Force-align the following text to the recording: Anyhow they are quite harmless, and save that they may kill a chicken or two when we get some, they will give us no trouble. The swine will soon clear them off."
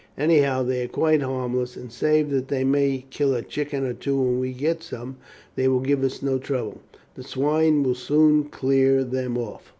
Anyhow 0.17 0.63
they 0.63 0.83
are 0.83 0.87
quite 0.87 1.21
harmless, 1.21 1.75
and 1.77 1.91
save 1.91 2.31
that 2.31 2.47
they 2.47 2.63
may 2.63 3.05
kill 3.11 3.35
a 3.35 3.43
chicken 3.43 3.85
or 3.85 3.93
two 3.93 4.19
when 4.19 4.39
we 4.39 4.51
get 4.51 4.81
some, 4.81 5.17
they 5.55 5.67
will 5.67 5.79
give 5.79 6.03
us 6.03 6.23
no 6.23 6.39
trouble. 6.39 6.81
The 7.13 7.21
swine 7.21 7.83
will 7.83 7.93
soon 7.93 8.45
clear 8.45 9.03
them 9.03 9.37
off." 9.37 9.69